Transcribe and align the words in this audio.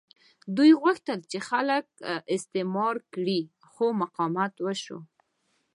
دوی 0.55 0.71
غوښتل 0.81 1.19
چې 1.31 1.37
خلک 1.49 1.85
استثمار 2.35 2.95
کړي 3.13 3.41
خو 3.71 3.85
مقاومت 4.01 4.53
وشو. 4.65 4.99